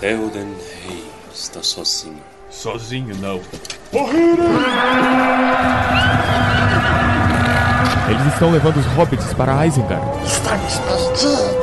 [0.00, 0.54] Theoden
[0.86, 2.22] Rei está sozinho.
[2.48, 3.38] Sozinho não.
[8.08, 10.02] Eles estão levando os hobbits para Isengard.
[10.24, 11.60] Estamos perdidos.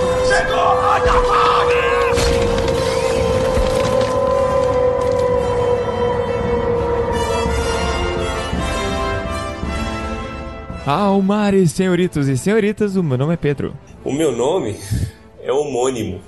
[10.86, 13.74] Almares, senhoritos e senhoritas, o meu nome é Pedro.
[14.06, 14.79] O meu nome
[15.42, 16.21] é homônimo.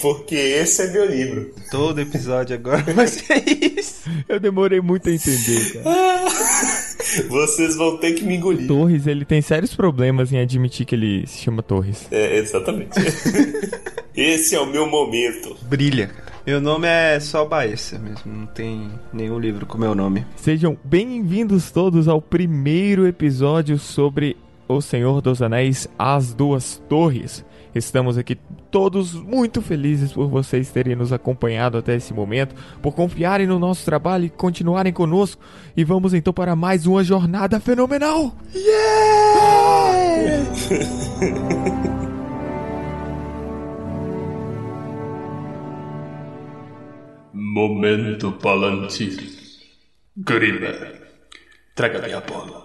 [0.00, 1.54] Porque esse é meu livro.
[1.70, 4.02] Todo episódio agora vai ser isso.
[4.28, 6.28] Eu demorei muito a entender, cara.
[7.28, 8.66] Vocês vão ter que me engolir.
[8.66, 12.06] Torres, ele tem sérios problemas em admitir que ele se chama Torres.
[12.10, 12.98] É, exatamente.
[14.16, 15.56] esse é o meu momento.
[15.62, 16.32] Brilha, cara.
[16.44, 20.26] Meu nome é só Baessa mesmo, não tem nenhum livro com meu nome.
[20.34, 24.36] Sejam bem-vindos todos ao primeiro episódio sobre
[24.66, 27.44] O Senhor dos Anéis, As Duas Torres.
[27.74, 28.36] Estamos aqui
[28.70, 33.84] todos muito felizes por vocês terem nos acompanhado até esse momento, por confiarem no nosso
[33.84, 35.42] trabalho e continuarem conosco.
[35.76, 38.34] E vamos então para mais uma jornada fenomenal!
[38.54, 39.72] Yeah!
[47.32, 49.16] Momento Palantir.
[50.16, 50.72] Grima,
[51.74, 52.61] traga minha bola.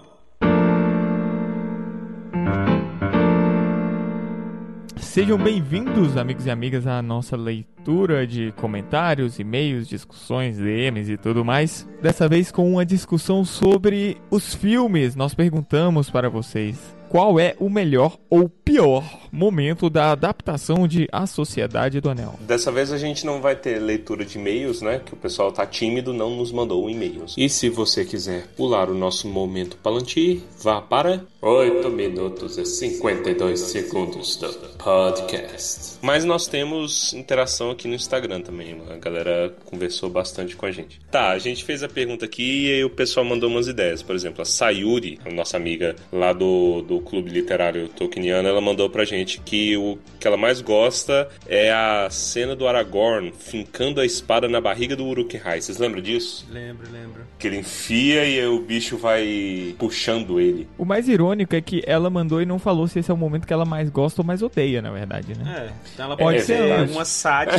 [5.18, 11.44] Sejam bem-vindos, amigos e amigas, à nossa leitura de comentários, e-mails, discussões, DMs e tudo
[11.44, 11.88] mais.
[12.00, 15.16] Dessa vez com uma discussão sobre os filmes.
[15.16, 19.02] Nós perguntamos para vocês qual é o melhor ou pior
[19.32, 22.38] momento da adaptação de A Sociedade do Anel.
[22.40, 25.00] Dessa vez a gente não vai ter leitura de e-mails, né?
[25.04, 27.34] Que o pessoal tá tímido, não nos mandou e-mails.
[27.36, 33.60] E se você quiser pular o nosso momento Palantir, vá para 8 minutos e 52
[33.60, 34.48] segundos do
[34.78, 35.98] podcast.
[36.02, 38.80] Mas nós temos interação aqui no Instagram também.
[38.90, 41.00] A galera conversou bastante com a gente.
[41.10, 44.02] Tá, a gente fez a pergunta aqui e o pessoal mandou umas ideias.
[44.02, 48.88] Por exemplo, a Sayuri, a nossa amiga lá do, do Clube Literário Tolkieniano, ela mandou
[48.88, 54.06] pra gente que o que ela mais gosta é a cena do Aragorn fincando a
[54.06, 55.60] espada na barriga do Uruk-hai.
[55.60, 56.46] Vocês lembram disso?
[56.50, 57.22] Lembro, lembro.
[57.38, 60.68] Que ele enfia e aí o bicho vai puxando ele.
[60.76, 63.46] O mais irônico é que ela mandou e não falou se esse é o momento
[63.46, 65.68] que ela mais gosta ou mais odeia, na verdade, né?
[65.68, 66.94] É, então ela Pode pode ser ser antes.
[66.94, 67.56] uma sádica,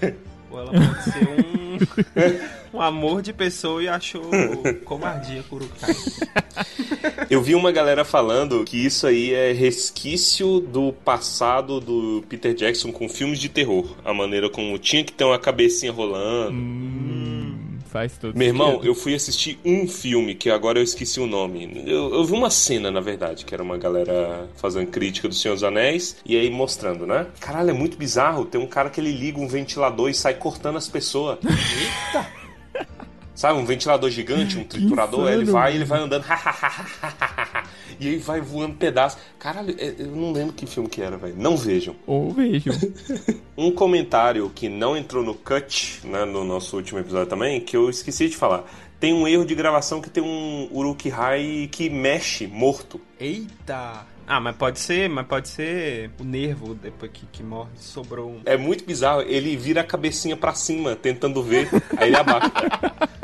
[0.54, 1.28] ou ela pode ser
[2.72, 4.22] um, um amor de pessoa e achou
[4.84, 5.94] covardia por Urukai.
[7.28, 12.92] Eu vi uma galera falando que isso aí é resquício do passado do Peter Jackson
[12.92, 13.96] com filmes de terror.
[14.04, 16.52] A maneira como tinha que ter uma cabecinha rolando.
[16.52, 17.23] Hum,
[17.94, 18.86] faz todo Meu irmão, sentido.
[18.88, 21.84] eu fui assistir um filme que agora eu esqueci o nome.
[21.86, 25.54] Eu, eu vi uma cena, na verdade, que era uma galera fazendo crítica do Senhor
[25.54, 27.28] dos Anéis e aí mostrando, né?
[27.38, 28.46] Caralho, é muito bizarro.
[28.46, 31.38] Tem um cara que ele liga um ventilador e sai cortando as pessoas.
[31.44, 32.26] Eita!
[33.32, 36.24] Sabe, um ventilador gigante, um triturador, aí ele insano, vai ele vai andando.
[38.00, 39.16] E aí vai voando pedaço.
[39.38, 41.34] Caralho, é- eu não lembro que filme que era, velho.
[41.36, 41.94] Não vejam.
[42.06, 42.74] Ou vejam.
[43.56, 47.88] Um comentário que não entrou no cut, né, no nosso último episódio também, que eu
[47.88, 48.64] esqueci de falar.
[48.98, 53.00] Tem um erro de gravação que tem um Uruk-hai que mexe morto.
[53.20, 54.06] Eita!
[54.26, 58.40] Ah, mas pode ser, mas pode ser o nervo depois que, que morre, sobrou um.
[58.46, 59.20] É muito bizarro.
[59.22, 62.50] Ele vira a cabecinha pra cima, tentando ver, aí ele abaixa.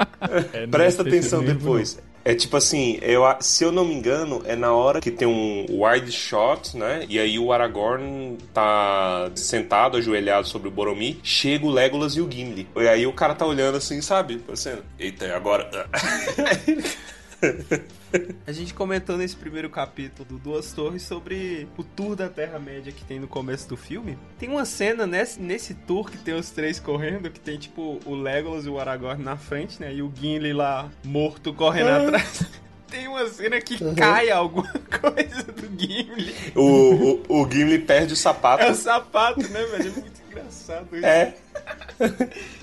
[0.53, 1.99] É, Presta se atenção depois.
[2.31, 5.67] É tipo assim, eu, se eu não me engano, é na hora que tem um
[5.69, 7.05] wide shot, né?
[7.09, 11.17] E aí o Aragorn tá sentado, ajoelhado sobre o Boromir.
[11.25, 12.69] Chega o Legolas e o Gimli.
[12.77, 14.37] E aí o cara tá olhando assim, sabe?
[14.39, 15.69] Pensando, eita, e agora?
[18.47, 23.05] A gente comentou nesse primeiro capítulo do Duas Torres sobre o tour da Terra-média que
[23.05, 24.19] tem no começo do filme.
[24.39, 28.15] Tem uma cena nesse, nesse tour que tem os três correndo, que tem tipo o
[28.15, 29.95] Legolas e o Aragorn na frente, né?
[29.95, 32.43] E o Gimli lá morto correndo atrás.
[32.91, 34.69] Tem uma cena que cai alguma
[35.01, 36.35] coisa do Gimli.
[36.57, 38.65] o, o, o Gimli perde o sapato.
[38.65, 39.91] É o sapato, né, velho?
[39.97, 41.07] É muito engraçado isso.
[41.07, 41.37] É.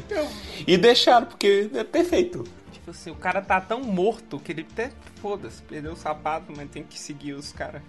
[0.09, 0.27] Eu-
[0.67, 2.43] E deixaram, porque é perfeito.
[2.87, 4.91] Tipo assim, o cara tá tão morto que ele até,
[5.21, 7.81] foda-se, perdeu o sapato, mas tem que seguir os caras.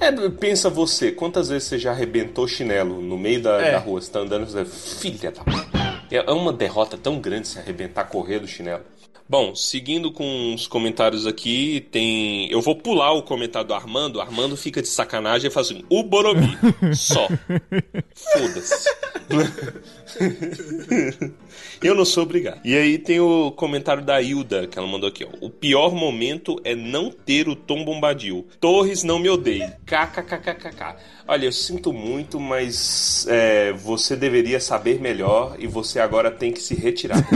[0.00, 3.70] É, pensa você, quantas vezes você já arrebentou chinelo no meio da, É.
[3.70, 5.42] da rua, você tá andando e você filha da...
[6.10, 8.82] É uma derrota tão grande se arrebentar correr do chinelo.
[9.28, 12.50] Bom, seguindo com os comentários aqui, tem...
[12.50, 15.84] Eu vou pular o comentário do Armando, o Armando fica de sacanagem e fala assim,
[15.88, 16.58] o Boromir,
[16.96, 17.28] só.
[18.12, 18.88] Foda-se.
[21.82, 22.60] Eu não sou obrigado.
[22.64, 25.28] E aí tem o comentário da Hilda, que ela mandou aqui, ó.
[25.40, 28.46] O pior momento é não ter o Tom Bombadil.
[28.60, 29.70] Torres não me odeie.
[29.84, 30.96] KKKKK.
[31.28, 36.60] Olha, eu sinto muito, mas é, você deveria saber melhor e você agora tem que
[36.60, 37.22] se retirar.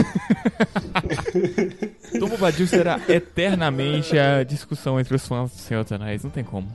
[2.18, 6.44] Tom Bombadil será eternamente a discussão entre os fãs do Senhor dos Anéis, não tem
[6.44, 6.68] como.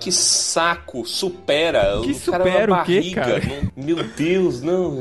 [0.00, 2.00] Que saco, supera.
[2.02, 3.40] Que o cara supera o quê, cara?
[3.76, 4.98] Não- meu Deus, não.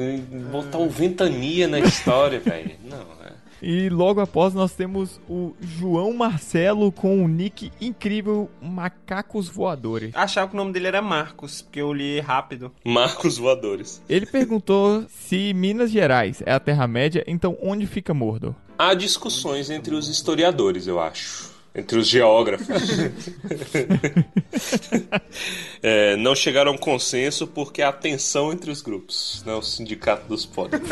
[0.52, 2.72] Botar um ventania na história, velho.
[2.84, 3.30] Não, é.
[3.62, 10.12] E logo após nós temos o João Marcelo com o nick incrível Macacos Voadores.
[10.16, 12.72] Achava que o nome dele era Marcos, porque eu li rápido.
[12.86, 14.02] Marcos Voadores.
[14.10, 18.54] Ele perguntou se Minas Gerais é a Terra-média, então onde fica Mordor?
[18.78, 21.49] Há discussões entre os historiadores, eu acho.
[21.74, 22.68] Entre os geógrafos.
[25.82, 29.42] É, não chegaram a um consenso porque há tensão entre os grupos.
[29.46, 30.90] Não, o sindicato dos podres.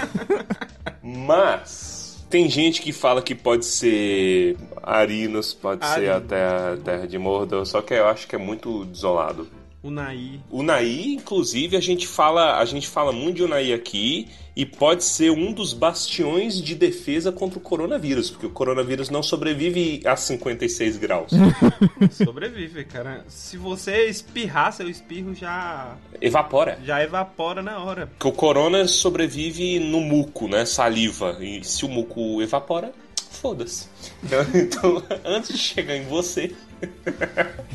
[1.04, 2.26] Mas.
[2.30, 7.66] Tem gente que fala que pode ser Arinos, pode ser até a Terra de Mordor,
[7.66, 9.48] só que eu acho que é muito desolado.
[9.84, 10.40] Unai.
[10.50, 15.04] O Naí, inclusive, a gente fala, a gente fala muito de Unai aqui e pode
[15.04, 20.16] ser um dos bastiões de defesa contra o coronavírus, porque o coronavírus não sobrevive a
[20.16, 21.32] 56 graus.
[22.12, 23.24] Sobrevive, cara.
[23.28, 26.80] Se você espirrar, seu espirro já, Evapora.
[26.84, 28.08] já evapora na hora.
[28.08, 30.66] Porque o corona sobrevive no muco, né?
[30.66, 31.38] Saliva.
[31.40, 32.92] E se o muco evapora,
[33.30, 33.88] foda-se.
[34.56, 36.56] Então, antes de chegar em você,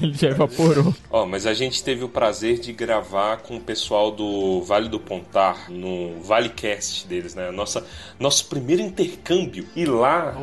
[0.00, 0.94] Ele já evaporou.
[1.10, 4.98] Ó, mas a gente teve o prazer de gravar com o pessoal do Vale do
[4.98, 7.50] Pontar, no Valecast deles, né?
[7.50, 7.86] Nossa,
[8.18, 9.66] nosso primeiro intercâmbio.
[9.76, 10.34] E lá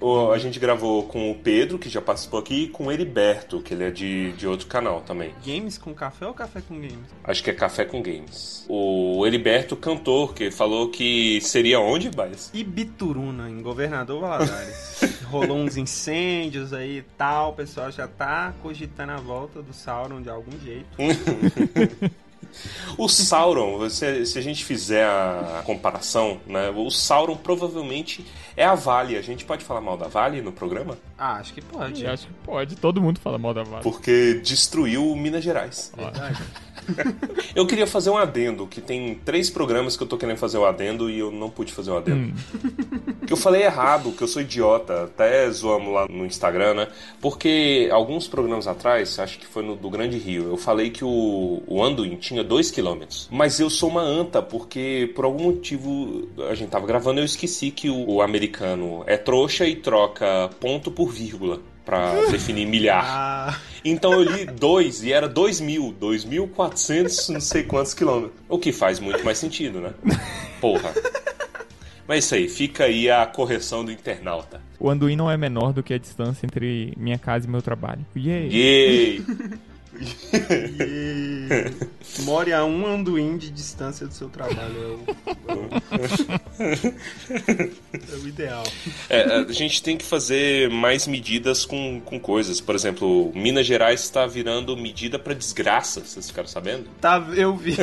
[0.00, 3.60] ó, a gente gravou com o Pedro, que já participou aqui, e com o Heriberto,
[3.60, 5.32] que ele é de, de outro canal também.
[5.44, 7.06] Games com café ou café com games?
[7.24, 8.64] Acho que é Café com Games.
[8.68, 12.50] O Heriberto cantor, que falou que seria onde, Baez?
[12.52, 15.00] Ibituruna, em Governador Valadares.
[15.26, 20.22] Rolou uns incêndios aí e tal, o pessoal já tá cogitando a volta do Sauron
[20.22, 20.86] de algum jeito.
[22.96, 26.70] O Sauron, se, se a gente fizer a comparação, né?
[26.70, 28.24] O Sauron provavelmente
[28.56, 29.16] é a Vale.
[29.16, 30.96] A gente pode falar mal da Vale no programa?
[31.18, 32.06] Ah, acho que pode.
[32.06, 33.82] Acho que pode, todo mundo fala mal da Vale.
[33.82, 35.92] Porque destruiu Minas Gerais.
[35.94, 36.42] Verdade.
[37.54, 40.64] Eu queria fazer um adendo, que tem três programas que eu tô querendo fazer o
[40.64, 42.34] adendo e eu não pude fazer o adendo.
[43.26, 46.88] Que eu falei errado, que eu sou idiota, até zoamos lá no Instagram, né?
[47.20, 51.62] Porque alguns programas atrás, acho que foi no do Grande Rio, eu falei que o,
[51.66, 53.02] o Anduin tinha 2 km.
[53.30, 57.26] Mas eu sou uma anta, porque por algum motivo a gente tava gravando e eu
[57.26, 63.04] esqueci que o, o americano é trouxa e troca ponto por vírgula pra definir milhar.
[63.06, 67.94] Ah, Então eu li dois e era dois mil, dois mil quatrocentos não sei quantos
[67.94, 68.32] quilômetros.
[68.48, 69.94] O que faz muito mais sentido, né?
[70.60, 70.92] Porra.
[72.08, 74.60] Mas isso aí, fica aí a correção do internauta.
[74.78, 78.04] O Anduin não é menor do que a distância entre minha casa e meu trabalho.
[78.16, 78.48] Yay!
[78.52, 79.24] Yay!
[82.22, 85.00] More a um anduin de distância do seu trabalho.
[85.48, 85.68] É o,
[88.12, 88.64] é o ideal.
[89.08, 92.60] É, a gente tem que fazer mais medidas com, com coisas.
[92.60, 96.86] Por exemplo, Minas Gerais está virando medida pra desgraça, vocês ficaram sabendo?
[97.00, 97.76] Tá, eu vi.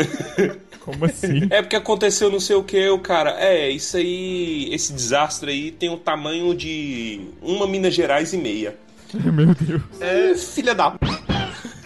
[0.79, 1.47] Como assim?
[1.49, 3.31] É porque aconteceu não sei o que, o cara.
[3.39, 8.75] É, isso aí, esse desastre aí tem o tamanho de uma Minas Gerais e meia.
[9.13, 9.81] Meu Deus.
[9.99, 10.97] É, filha da.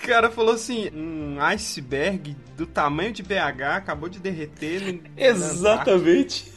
[0.08, 4.94] Cara falou assim: um iceberg do tamanho de BH acabou de derreter.
[4.94, 6.52] no- Exatamente.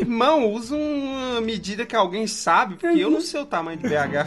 [0.00, 4.26] Irmão, usa uma medida que alguém sabe, porque eu não sei o tamanho de BH.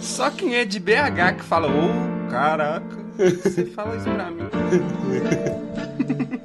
[0.00, 4.40] Só quem é de BH que fala, ô, caraca, você fala isso pra mim.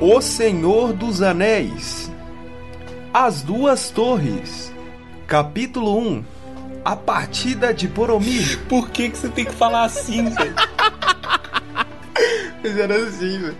[0.00, 2.10] O Senhor dos Anéis
[3.14, 4.72] As Duas Torres
[5.26, 6.24] Capítulo 1
[6.82, 10.54] A Partida de Boromir Por que, que você tem que falar assim, velho?
[12.62, 13.56] Fizeram assim, velho.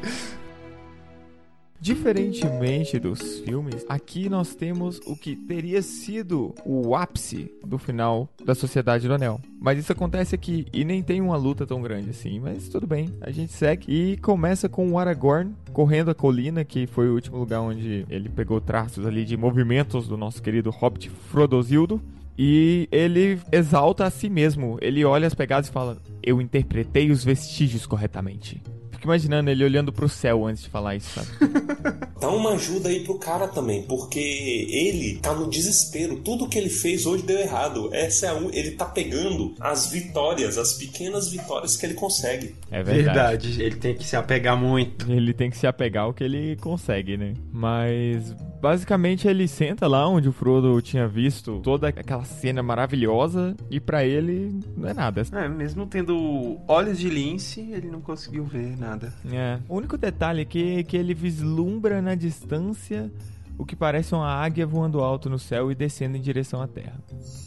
[1.83, 8.55] Diferentemente dos filmes, aqui nós temos o que teria sido o ápice do final da
[8.55, 9.41] Sociedade do Anel.
[9.61, 13.09] Mas isso acontece aqui e nem tem uma luta tão grande assim, mas tudo bem,
[13.21, 17.39] a gente segue e começa com o Aragorn correndo a colina, que foi o último
[17.39, 22.01] lugar onde ele pegou traços ali de movimentos do nosso querido Hobbit Frodozildo.
[22.39, 24.79] E ele exalta a si mesmo.
[24.81, 28.63] Ele olha as pegadas e fala: Eu interpretei os vestígios corretamente.
[28.91, 31.29] fico imaginando ele olhando pro céu antes de falar isso, sabe?
[32.21, 34.19] Dá uma ajuda aí pro cara também, porque
[34.71, 36.17] ele tá no desespero.
[36.21, 37.89] Tudo que ele fez hoje deu errado.
[37.93, 42.55] Essa é a, u- ele tá pegando as vitórias, as pequenas vitórias que ele consegue.
[42.71, 43.49] É verdade.
[43.49, 43.63] Verdade.
[43.63, 45.11] Ele tem que se apegar muito.
[45.11, 47.35] Ele tem que se apegar ao que ele consegue, né?
[47.53, 53.81] Mas basicamente ele senta lá onde o Frodo tinha visto toda aquela cena maravilhosa e
[53.81, 55.23] pra ele não é nada.
[55.33, 59.13] É, mesmo tendo olhos de lince, ele não conseguiu ver nada.
[59.33, 59.59] É.
[59.69, 63.11] O único detalhe aqui é que ele vislumbra na distância
[63.59, 66.99] o que parece uma águia voando alto no céu e descendo em direção à Terra.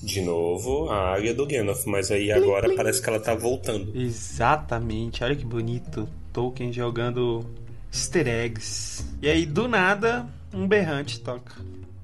[0.03, 3.89] De novo, a águia do Gandalf, mas aí agora parece que ela tá voltando.
[3.95, 6.07] Exatamente, olha que bonito.
[6.33, 7.45] Tolkien jogando
[7.91, 9.05] easter eggs.
[9.21, 11.53] E aí, do nada, um berrante toca.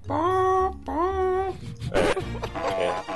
[0.05, 1.53] Pó, pó,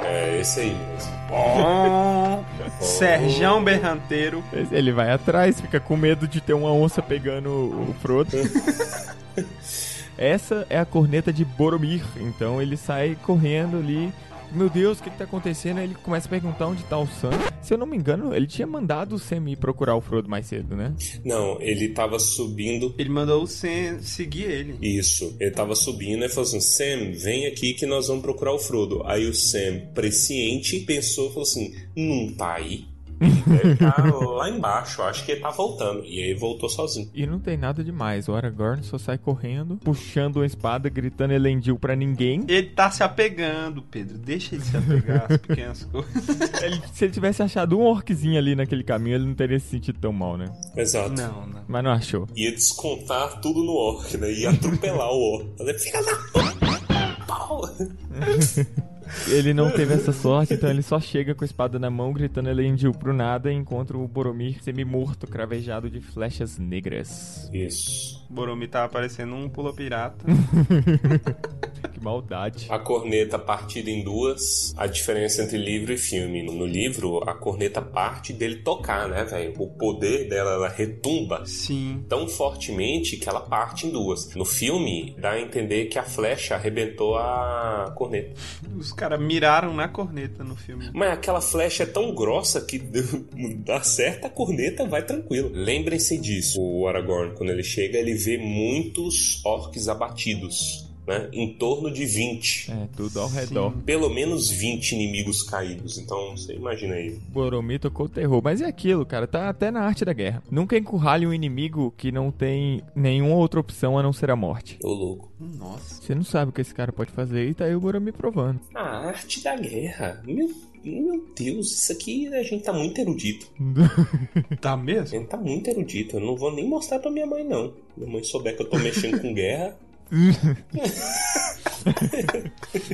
[0.04, 2.46] É, é esse aí mesmo.
[2.80, 4.44] Serjão Berranteiro.
[4.72, 8.32] Ele vai atrás, fica com medo de ter uma onça pegando o Frodo.
[10.18, 14.13] Essa é a corneta de Boromir, então ele sai correndo ali.
[14.56, 15.80] Meu Deus, o que, que tá acontecendo?
[15.80, 17.32] Aí ele começa a perguntar onde tá o Sam.
[17.62, 20.46] Se eu não me engano, ele tinha mandado o Sam ir procurar o Frodo mais
[20.46, 20.96] cedo, né?
[21.26, 22.96] Não, ele tava subindo.
[22.98, 24.78] Ele mandou o Sam seguir ele.
[24.82, 28.60] Isso, ele tava subindo e falou assim: Sam, vem aqui que nós vamos procurar o
[28.60, 29.04] Frodo.
[29.06, 32.95] Aí o Sam, presciente, pensou e falou assim: não tá aí.
[33.22, 36.04] Ele estar lá embaixo, acho que ele tá voltando.
[36.06, 37.10] E aí voltou sozinho.
[37.14, 38.28] E não tem nada demais.
[38.28, 42.44] O Aragorn só sai correndo, puxando uma espada, gritando Elendil pra ninguém.
[42.48, 44.18] Ele tá se apegando, Pedro.
[44.18, 46.62] Deixa ele se apegar às pequenas coisas.
[46.62, 50.00] Ele- se ele tivesse achado um orquezinho ali naquele caminho, ele não teria se sentido
[50.00, 50.46] tão mal, né?
[50.76, 51.10] Exato.
[51.14, 51.62] Não, não.
[51.68, 52.28] Mas não achou.
[52.36, 54.32] Ia descontar tudo no orc, né?
[54.32, 55.48] Ia atropelar o orc.
[55.80, 56.00] Fica
[56.34, 57.26] puta!
[57.28, 57.62] Pau!
[59.28, 62.50] Ele não teve essa sorte, então ele só chega com a espada na mão, gritando
[62.50, 67.50] Elendil pro nada e encontra o Boromir semi-morto, cravejado de flechas negras.
[67.54, 68.25] Isso.
[68.36, 70.25] Boromir tava parecendo um pula-pirata.
[71.96, 72.65] Que maldade.
[72.70, 76.44] A corneta partida em duas, a diferença entre livro e filme.
[76.44, 79.54] No livro, a corneta parte dele tocar, né, velho?
[79.58, 82.04] O poder dela, ela retumba Sim.
[82.10, 84.34] tão fortemente que ela parte em duas.
[84.36, 88.34] No filme, dá a entender que a flecha arrebentou a corneta.
[88.75, 90.89] Os caras miraram na corneta no filme.
[90.94, 92.77] Mas aquela flecha é tão grossa que
[93.63, 95.50] dá certo a corneta, vai tranquilo.
[95.54, 96.62] Lembrem-se disso.
[96.62, 100.84] O Aragorn, quando ele chega, ele vê muitos orcs abatidos.
[101.08, 101.29] Né?
[101.32, 102.72] Em torno de 20.
[102.72, 103.72] É, tudo ao redor.
[103.86, 106.00] Pelo menos 20 inimigos caídos.
[106.00, 107.20] Então, você imagina aí.
[107.29, 108.41] Boromir tocou o terror.
[108.44, 110.41] Mas é aquilo, cara, tá até na arte da guerra.
[110.50, 114.79] Nunca encurralhe um inimigo que não tem nenhuma outra opção a não ser a morte.
[114.84, 115.32] Ô louco.
[115.39, 116.01] Nossa.
[116.01, 118.60] Você não sabe o que esse cara pode fazer e tá aí o Boromir provando.
[118.74, 120.24] A arte da guerra.
[120.25, 120.50] Meu,
[120.86, 123.48] meu Deus, isso aqui a gente tá muito erudito.
[124.62, 125.08] Tá A mesmo?
[125.08, 126.18] gente tá muito erudito.
[126.18, 127.74] Eu não vou nem mostrar pra minha mãe, não.
[127.96, 129.77] Minha mãe souber que eu tô mexendo com guerra.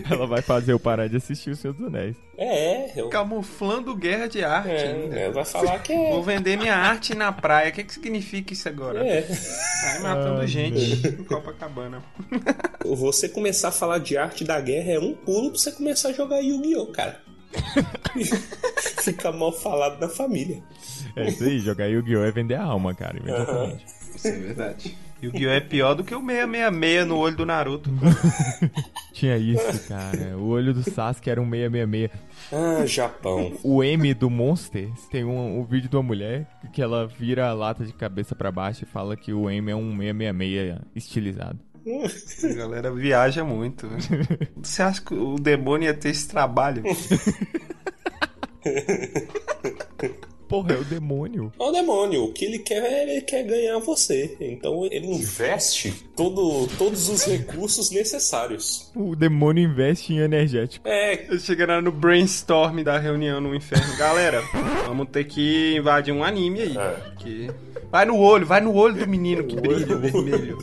[0.09, 2.15] Ela vai fazer eu parar de assistir o Senhor dos Anéis.
[2.37, 3.09] É, eu.
[3.09, 5.19] Camuflando guerra de arte ainda.
[5.19, 6.09] É, vai falar que é.
[6.11, 7.69] Vou vender minha arte na praia.
[7.69, 9.05] O que, que significa isso agora?
[9.05, 9.21] É.
[9.21, 12.03] Vai matando gente em Copacabana.
[12.85, 16.13] Você começar a falar de arte da guerra é um pulo pra você começar a
[16.13, 17.21] jogar Yu-Gi-Oh, cara.
[19.03, 20.61] Fica mal falado na família.
[21.15, 22.23] É isso aí, jogar Yu-Gi-Oh!
[22.23, 23.85] é vender a alma, cara, imediatamente.
[24.15, 24.97] Isso é verdade.
[25.21, 25.51] Yu-Gi-Oh!
[25.51, 27.89] é pior do que o 666 no olho do Naruto.
[29.13, 30.37] Tinha isso, cara.
[30.37, 32.11] O olho do Sasuke era um 666.
[32.51, 33.53] Ah, Japão.
[33.63, 37.53] O M do Monsters tem um, um vídeo de uma mulher que ela vira a
[37.53, 41.59] lata de cabeça pra baixo e fala que o M é um 666 estilizado.
[42.43, 43.87] A galera viaja muito.
[43.87, 43.97] né?
[44.61, 46.83] Você acha que o demônio ia ter esse trabalho?
[50.51, 51.49] Porra, é o demônio.
[51.57, 52.25] É o demônio.
[52.25, 54.35] O que ele quer é ele quer ganhar você.
[54.41, 58.91] Então ele investe todo, todos os recursos necessários.
[58.93, 60.85] O demônio investe em energético.
[60.85, 63.95] É, Chegaram no brainstorm da reunião no inferno.
[63.95, 64.43] Galera,
[64.85, 66.77] vamos ter que invadir um anime aí.
[66.77, 66.95] É.
[67.17, 67.49] Que...
[67.89, 70.57] Vai no olho, vai no olho do menino que brilha vermelho.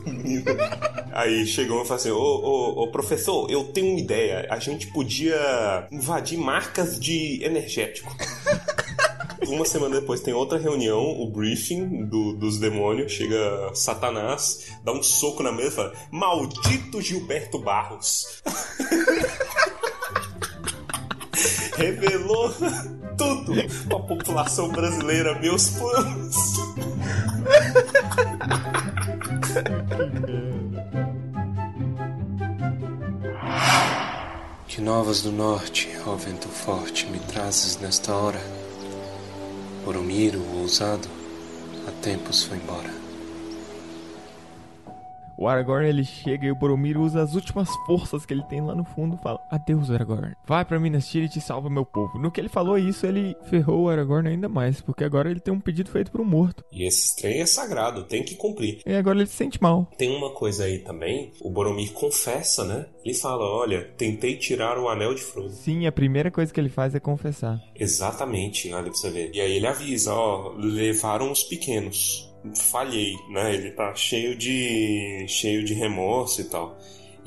[1.12, 4.47] Aí chegou e falou assim: ô, ô, ô, professor, eu tenho uma ideia.
[4.50, 8.14] A gente podia invadir marcas de energético.
[9.47, 13.12] Uma semana depois tem outra reunião, o briefing do- dos demônios.
[13.12, 18.42] Chega Satanás, dá um soco na mesa e fala: Maldito Gilberto Barros!
[21.76, 22.52] Revelou
[23.16, 23.52] tudo
[23.88, 26.35] pra população brasileira, meus planos.
[34.66, 38.40] Que novas do norte, ó vento forte, me trazes nesta hora?
[39.88, 41.09] Boromir, o ousado,
[41.87, 42.90] Há tempos foi embora.
[45.35, 48.75] O Aragorn ele chega e o Boromir usa as últimas forças que ele tem lá
[48.75, 50.35] no fundo fala: Adeus, Aragorn.
[50.47, 52.19] Vai pra Minas Tirith e salva meu povo.
[52.19, 55.52] No que ele falou isso, ele ferrou o Aragorn ainda mais, porque agora ele tem
[55.52, 56.64] um pedido feito pro morto.
[56.73, 58.81] E esse trem é sagrado, tem que cumprir.
[58.87, 59.88] E agora ele se sente mal.
[59.97, 62.87] Tem uma coisa aí também, o Boromir confessa, né?
[63.05, 65.50] Ele fala: Olha, tentei tirar o anel de Frodo.
[65.50, 67.59] Sim, a primeira coisa que ele faz é confessar.
[67.75, 69.31] Exatamente, olha pra você ver.
[69.35, 72.28] E aí ele avisa: Ó, levaram os pequenos.
[72.55, 73.55] Falhei, né?
[73.55, 76.78] Ele tá cheio de cheio de remorso e tal.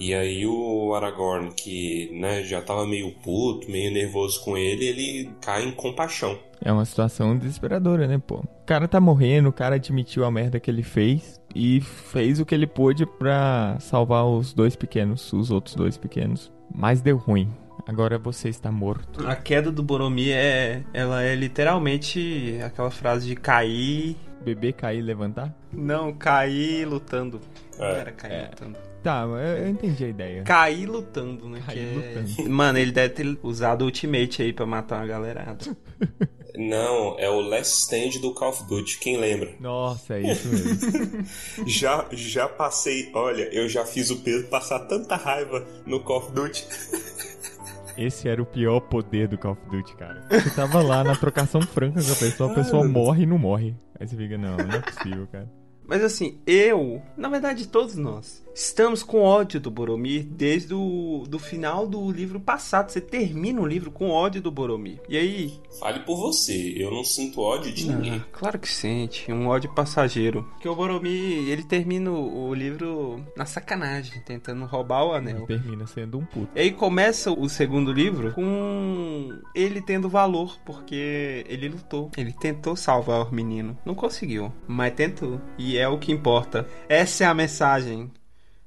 [0.04, 5.30] E aí o Aragorn, que né, já tava meio puto, meio nervoso com ele, ele
[5.40, 6.40] cai em compaixão.
[6.60, 8.38] É uma situação desesperadora, né, pô?
[8.38, 12.46] O cara tá morrendo, o cara admitiu a merda que ele fez e fez o
[12.48, 16.52] que ele pôde pra salvar os dois pequenos, os outros dois pequenos.
[16.74, 17.48] Mas deu ruim.
[17.88, 19.28] Agora você está morto.
[19.28, 25.02] A queda do Boromir é, ela é literalmente aquela frase de cair, Beber, cair e
[25.04, 25.54] levantar?
[25.72, 27.40] não, cair lutando.
[27.78, 28.00] Não É.
[28.00, 28.78] era cair lutando.
[29.04, 30.44] Tá, eu, eu entendi a ideia.
[30.44, 31.62] Cair lutando, né?
[31.66, 32.50] Cair que é- lutando.
[32.50, 35.76] Mano, ele deve ter usado o Ultimate aí pra matar uma galerada.
[36.54, 39.54] Não, é o Last Stand do Call of Duty, quem lembra?
[39.60, 41.26] Nossa, é isso mesmo.
[41.66, 46.32] Já, já passei, olha, eu já fiz o Pedro passar tanta raiva no Call of
[46.34, 46.68] Duty.
[47.98, 50.26] Esse era o pior poder do Call of Duty, cara.
[50.30, 53.76] Você tava lá na trocação franca com a pessoa, a pessoa morre e não morre.
[54.00, 55.50] Aí você fica, não, não é possível, cara.
[55.86, 61.40] Mas assim, eu, na verdade todos nós, estamos com ódio do Boromir desde o do
[61.40, 62.92] final do livro passado.
[62.92, 65.00] Você termina o livro com ódio do Boromir.
[65.08, 65.54] E aí?
[65.80, 68.14] Fale por você, eu não sinto ódio de ninguém.
[68.14, 70.44] Ah, claro que sente, um ódio passageiro.
[70.52, 75.46] Porque o Boromir, ele termina o o livro na sacanagem, tentando roubar o anel.
[75.46, 76.50] Termina sendo um puto.
[76.56, 82.12] E aí começa o segundo livro com ele tendo valor, porque ele lutou.
[82.18, 83.78] Ele tentou salvar o menino.
[83.86, 85.40] Não conseguiu, mas tentou.
[85.58, 86.68] E é o que importa.
[86.90, 88.12] Essa é a mensagem.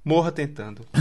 [0.04, 0.86] Morra tentando.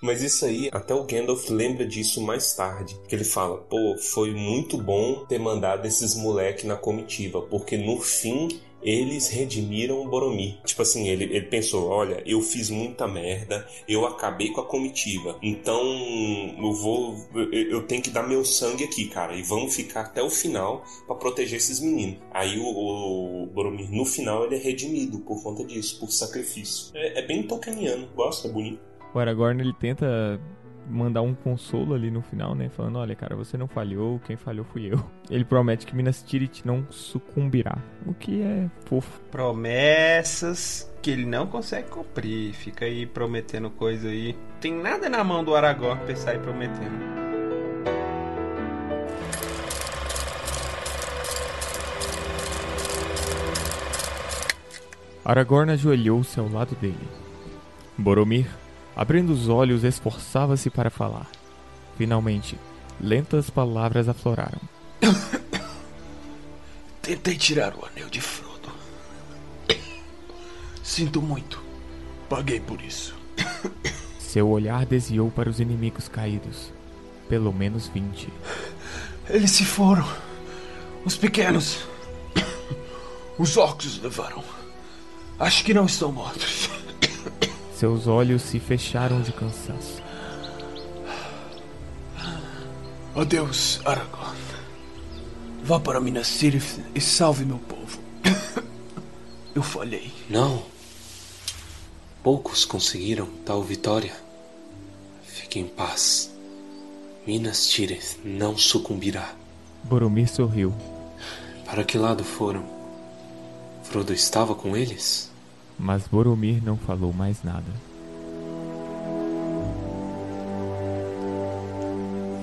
[0.00, 2.98] Mas isso aí, até o Gandalf lembra disso mais tarde.
[3.08, 8.00] Que ele fala, pô, foi muito bom ter mandado esses moleque na comitiva, porque no
[8.00, 8.48] fim
[8.82, 10.60] eles redimiram o Boromir.
[10.64, 15.38] Tipo assim, ele, ele pensou, olha, eu fiz muita merda, eu acabei com a comitiva,
[15.42, 15.82] então
[16.58, 17.16] eu vou,
[17.52, 21.14] eu, tenho que dar meu sangue aqui, cara, e vamos ficar até o final pra
[21.16, 22.18] proteger esses meninos.
[22.30, 26.90] Aí o, o Boromir, no final, ele é redimido por conta disso, por sacrifício.
[26.94, 28.80] É, é bem tolkieniano, gosta, é bonito.
[29.14, 30.40] O Aragorn, ele tenta
[30.88, 32.68] mandar um consolo ali no final, né?
[32.68, 35.02] Falando, olha, cara, você não falhou, quem falhou fui eu.
[35.30, 37.78] Ele promete que Minas Tirith não sucumbirá.
[38.06, 39.20] O que é fofo.
[39.30, 42.52] Promessas que ele não consegue cumprir.
[42.52, 44.36] Fica aí prometendo coisa aí.
[44.60, 47.12] Tem nada na mão do Aragorn pra sair prometendo.
[55.24, 57.08] Aragorn ajoelhou-se ao lado dele.
[57.96, 58.46] Boromir,
[58.96, 61.26] abrindo os olhos, esforçava-se para falar.
[61.96, 62.58] Finalmente,
[63.00, 64.60] lentas palavras afloraram.
[67.02, 68.70] Tentei tirar o anel de Frodo.
[70.82, 71.62] Sinto muito.
[72.28, 73.14] Paguei por isso.
[74.18, 76.72] Seu olhar desviou para os inimigos caídos.
[77.28, 78.28] Pelo menos vinte.
[79.28, 80.06] Eles se foram.
[81.04, 81.86] Os pequenos.
[83.38, 84.44] Os orcs os levaram.
[85.38, 86.68] Acho que não estão mortos.
[87.82, 90.00] Seus olhos se fecharam de cansaço.
[93.12, 94.38] Adeus, Aragorn.
[95.64, 97.98] Vá para Minas Tirith e salve meu povo.
[99.52, 100.12] Eu falhei.
[100.30, 100.62] Não.
[102.22, 104.14] Poucos conseguiram tal vitória.
[105.24, 106.32] Fique em paz.
[107.26, 109.34] Minas Tirith não sucumbirá.
[109.82, 110.72] Boromir sorriu.
[111.66, 112.64] Para que lado foram?
[113.82, 115.31] Frodo estava com eles?
[115.82, 117.66] Mas Boromir não falou mais nada.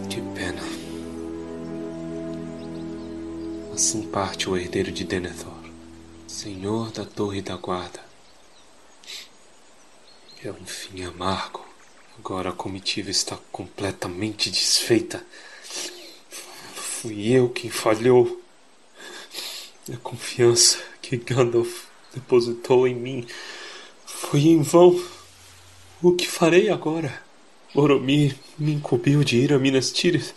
[0.10, 0.62] Que pena.
[3.74, 5.64] Assim parte o herdeiro de Denethor,
[6.28, 8.02] senhor da Torre da Guarda.
[10.44, 11.66] É um fim amargo.
[12.18, 15.26] Agora a comitiva está completamente desfeita.
[16.74, 18.42] Fui eu quem falhou.
[19.94, 23.26] A confiança que Gandalf depositou em mim
[24.06, 25.00] foi em vão.
[26.02, 27.22] O que farei agora?
[27.74, 30.34] Boromir me incumbiu de ir a Minas Tirith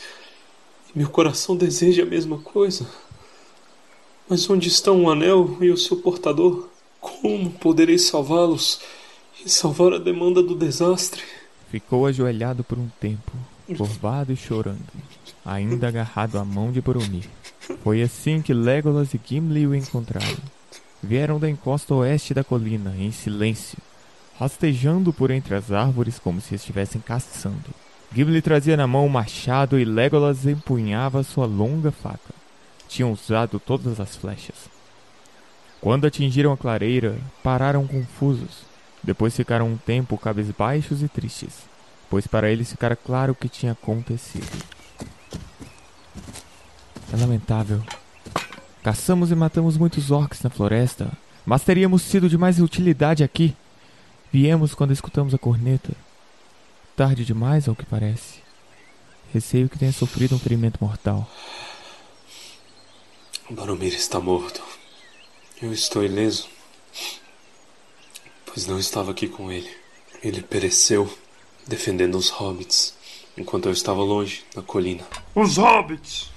[0.95, 2.87] meu coração deseja a mesma coisa.
[4.29, 6.69] Mas onde estão o anel e o seu portador?
[7.01, 8.79] Como poderei salvá-los
[9.45, 11.23] e salvar a demanda do desastre?
[11.71, 13.33] Ficou ajoelhado por um tempo,
[13.75, 14.85] curvado e chorando,
[15.45, 17.25] ainda agarrado à mão de Boromir.
[17.83, 20.37] Foi assim que Legolas e Gimli o encontraram.
[21.03, 23.79] Vieram da encosta oeste da colina, em silêncio,
[24.39, 27.71] rastejando por entre as árvores como se estivessem caçando.
[28.15, 32.35] Gimli trazia na mão o machado e Legolas empunhava sua longa faca.
[32.89, 34.71] Tinham usado todas as flechas.
[35.81, 38.63] Quando atingiram a clareira, pararam confusos.
[39.03, 41.67] Depois ficaram um tempo cabisbaixos e tristes,
[42.09, 44.47] pois para eles ficara claro o que tinha acontecido.
[47.13, 47.83] É lamentável.
[48.83, 51.13] Caçamos e matamos muitos orcs na floresta,
[51.47, 53.55] mas teríamos sido de mais utilidade aqui.
[54.33, 55.93] Viemos quando escutamos a corneta.
[56.97, 58.41] Tarde demais, ao que parece.
[59.33, 61.31] Receio que tenha sofrido um ferimento mortal.
[63.49, 64.63] Baromir está morto.
[65.61, 66.49] Eu estou ileso,
[68.45, 69.71] pois não estava aqui com ele.
[70.23, 71.09] Ele pereceu
[71.69, 72.95] defendendo os hobbits,
[73.37, 75.07] enquanto eu estava longe, na colina.
[75.37, 76.31] Os hobbits!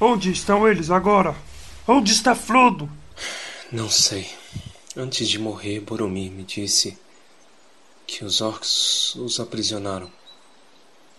[0.00, 1.36] Onde estão eles agora?
[1.86, 2.88] Onde está Frodo?
[3.72, 4.30] Não sei.
[4.96, 6.96] Antes de morrer, Boromir me disse
[8.06, 10.08] que os orcs os aprisionaram,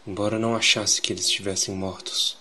[0.08, 2.38] embora não achasse que eles estivessem mortos.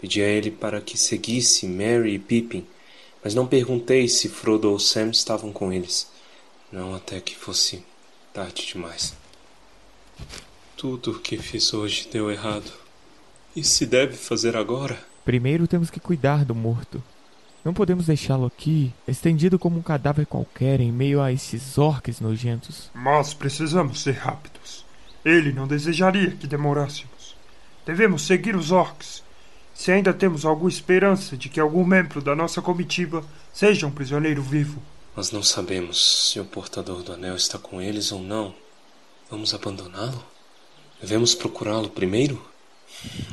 [0.00, 2.64] Pedi a ele para que seguisse Merry e Pippin,
[3.24, 6.06] mas não perguntei se Frodo ou Sam estavam com eles.
[6.70, 7.84] Não até que fosse
[8.32, 9.14] tarde demais.
[10.76, 12.72] Tudo o que fiz hoje deu errado.
[13.56, 15.04] E se deve fazer agora?
[15.24, 17.02] Primeiro temos que cuidar do morto.
[17.64, 22.90] Não podemos deixá-lo aqui, estendido como um cadáver qualquer em meio a esses orques nojentos.
[22.92, 24.84] Mas precisamos ser rápidos.
[25.24, 27.36] Ele não desejaria que demorássemos.
[27.86, 29.22] Devemos seguir os orcs.
[29.72, 34.42] Se ainda temos alguma esperança de que algum membro da nossa comitiva seja um prisioneiro
[34.42, 34.82] vivo.
[35.16, 38.52] Nós não sabemos se o portador do anel está com eles ou não.
[39.30, 40.24] Vamos abandoná-lo?
[41.00, 42.42] Devemos procurá-lo primeiro?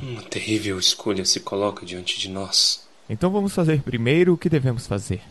[0.01, 2.88] Uma terrível escolha se coloca diante de nós.
[3.09, 5.21] Então vamos fazer primeiro o que devemos fazer.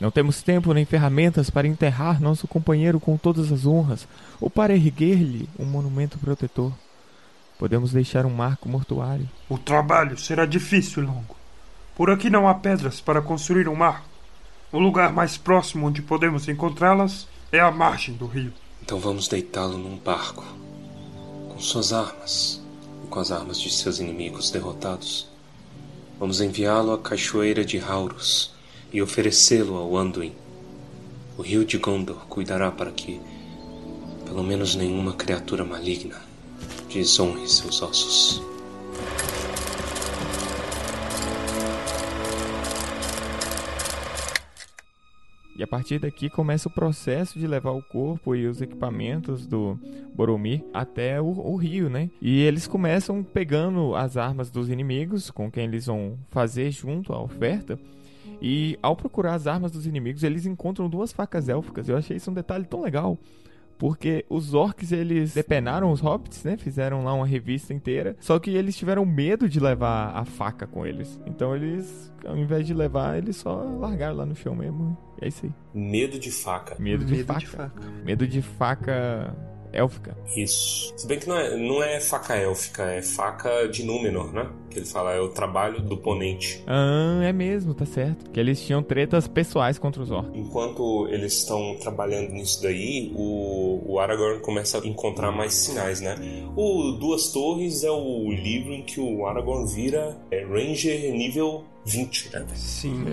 [0.00, 4.08] Não temos tempo nem ferramentas para enterrar nosso companheiro com todas as honras
[4.40, 6.72] ou para erguer-lhe um monumento protetor.
[7.58, 9.28] Podemos deixar um marco mortuário.
[9.50, 11.36] O trabalho será difícil e longo.
[11.94, 14.08] Por aqui não há pedras para construir um marco.
[14.72, 18.54] O lugar mais próximo onde podemos encontrá-las é a margem do rio.
[18.80, 20.44] Então vamos deitá-lo num barco,
[21.50, 22.62] com suas armas
[23.04, 25.29] e com as armas de seus inimigos derrotados.
[26.20, 28.52] Vamos enviá-lo à cachoeira de Haurus
[28.92, 30.34] e oferecê-lo ao Anduin.
[31.38, 33.18] O rio de Gondor cuidará para que,
[34.26, 36.20] pelo menos, nenhuma criatura maligna
[36.92, 38.42] desonre seus ossos.
[45.60, 49.78] E a partir daqui começa o processo de levar o corpo e os equipamentos do
[50.14, 52.08] Boromir até o, o, rio, né?
[52.18, 57.22] E eles começam pegando as armas dos inimigos com quem eles vão fazer junto à
[57.22, 57.78] oferta.
[58.40, 61.90] E ao procurar as armas dos inimigos, eles encontram duas facas élficas.
[61.90, 63.18] Eu achei isso um detalhe tão legal.
[63.80, 66.58] Porque os orcs, eles depenaram os hobbits, né?
[66.58, 68.14] Fizeram lá uma revista inteira.
[68.20, 71.18] Só que eles tiveram medo de levar a faca com eles.
[71.24, 74.98] Então eles, ao invés de levar, eles só largaram lá no chão mesmo.
[75.18, 75.52] E é isso aí.
[75.72, 76.76] Medo de faca.
[76.78, 77.40] Medo de, Medo faca.
[77.40, 77.82] de faca.
[78.04, 80.16] Medo de faca élfica.
[80.36, 80.92] Isso.
[80.96, 84.48] Se bem que não é, não é faca élfica, é faca de Númenor, né?
[84.70, 86.62] Que ele fala, é o trabalho do ponente.
[86.66, 88.30] Ah, é mesmo, tá certo.
[88.30, 90.30] Que eles tinham tretas pessoais contra os orcs.
[90.34, 96.16] Enquanto eles estão trabalhando nisso daí, o, o Aragorn começa a encontrar mais sinais, né?
[96.56, 102.32] O Duas Torres é o livro em que o Aragorn vira é, Ranger nível 20,
[102.32, 102.46] né?
[102.54, 103.04] Sim.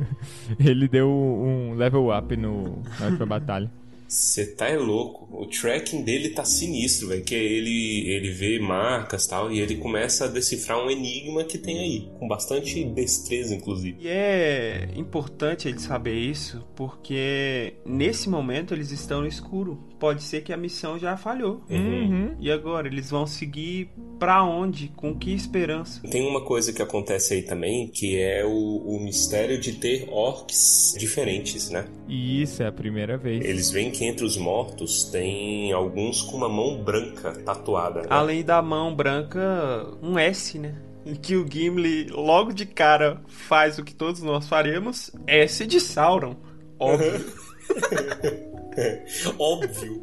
[0.58, 3.70] Ele deu um level up no, na última batalha.
[4.08, 5.28] Você tá é louco.
[5.32, 7.24] O tracking dele tá sinistro, velho.
[7.24, 11.78] Que ele, ele vê marcas tal, e ele começa a decifrar um enigma que tem
[11.78, 12.08] aí.
[12.18, 13.98] Com bastante destreza, inclusive.
[14.00, 19.82] E é importante ele saber isso, porque nesse momento eles estão no escuro.
[19.98, 21.62] Pode ser que a missão já falhou.
[21.70, 22.34] Uhum.
[22.38, 24.88] E agora, eles vão seguir pra onde?
[24.94, 26.00] Com que esperança?
[26.08, 30.94] Tem uma coisa que acontece aí também, que é o, o mistério de ter orcs
[30.98, 31.86] diferentes, né?
[32.06, 33.44] E isso é a primeira vez.
[33.44, 38.02] Eles veem que entre os mortos tem alguns com uma mão branca tatuada.
[38.02, 38.08] né?
[38.10, 40.74] Além da mão branca, um S, né?
[41.04, 45.80] Em que o Gimli logo de cara faz o que todos nós faríamos, S de
[45.80, 46.36] Sauron.
[46.78, 47.24] Óbvio.
[49.38, 50.02] Óbvio.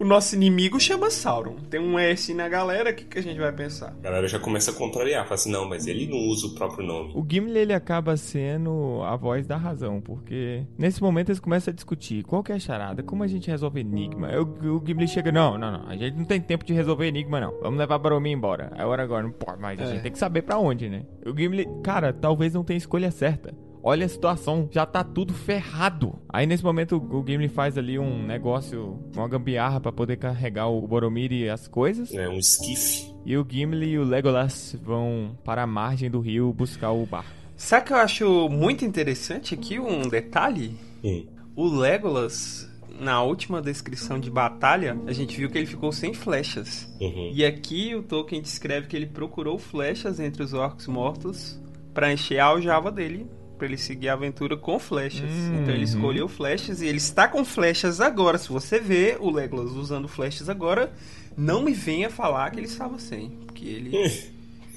[0.00, 1.56] O nosso inimigo chama Sauron.
[1.68, 3.88] Tem um S na galera, o que, que a gente vai pensar?
[3.98, 6.86] A galera já começa a contrariar, fala assim, não, mas ele não usa o próprio
[6.86, 7.10] nome.
[7.16, 11.74] O Gimli ele acaba sendo a voz da razão, porque nesse momento eles começam a
[11.74, 14.28] discutir qual que é a charada, como a gente resolve enigma.
[14.40, 17.40] O, o Gimli chega, não, não, não, a gente não tem tempo de resolver enigma
[17.40, 17.58] não.
[17.60, 18.70] Vamos levar Baromir embora.
[18.78, 19.86] Aí o Aragorn, não pode, mas a É.
[19.94, 21.02] gente tem que saber pra onde, né?
[21.26, 23.52] O Gimli, cara, talvez não tenha escolha certa.
[23.82, 26.18] Olha a situação, já tá tudo ferrado.
[26.28, 30.86] Aí nesse momento o Gimli faz ali um negócio, uma gambiarra pra poder carregar o
[30.86, 32.12] Boromir e as coisas.
[32.12, 33.12] É um esquife.
[33.24, 37.30] E o Gimli e o Legolas vão para a margem do rio buscar o barco.
[37.56, 39.78] Sabe o que eu acho muito interessante aqui?
[39.78, 40.76] Um detalhe?
[41.02, 41.26] Hum.
[41.56, 46.88] O Legolas, na última descrição de batalha, a gente viu que ele ficou sem flechas.
[47.00, 47.32] Uhum.
[47.34, 51.60] E aqui o Tolkien descreve que ele procurou flechas entre os orcs mortos
[51.92, 53.26] pra encher a aljava dele,
[53.58, 55.28] pra ele seguir a aventura com flechas.
[55.30, 58.38] Hum, Então ele escolheu flechas e ele está com flechas agora.
[58.38, 60.90] Se você vê o Legolas usando flechas agora,
[61.36, 63.92] não me venha falar que ele estava sem, porque ele